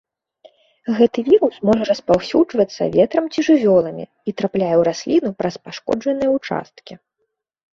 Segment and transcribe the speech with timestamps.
[0.99, 6.93] Гэты вірус можа распаўсюджвацца ветрам ці жывёламі і трапляе ў расліну праз пашкоджаныя ўчасткі.